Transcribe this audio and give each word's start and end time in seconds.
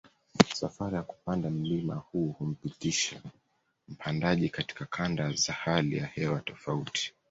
Safari 0.53 0.95
ya 0.95 1.01
kupanda 1.03 1.49
mlima 1.49 1.95
huu 1.95 2.31
humpitisha 2.37 3.21
mpandaji 3.87 4.49
katika 4.49 4.85
kanda 4.85 5.31
za 5.31 5.53
hali 5.53 5.97
ya 5.97 6.05
hewa 6.05 6.39
tofauti 6.41 7.13